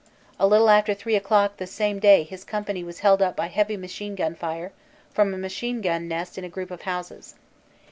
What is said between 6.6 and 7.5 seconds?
of houses.